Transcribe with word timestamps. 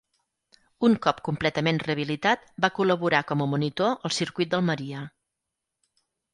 Un 0.87 0.95
cop 1.05 1.19
completament 1.27 1.81
rehabilitat, 1.83 2.49
va 2.65 2.71
col·laborar 2.79 3.21
com 3.33 3.45
a 3.45 3.49
monitor 3.53 3.95
al 4.09 4.17
circuit 4.21 4.53
d'Almeria. 4.55 5.07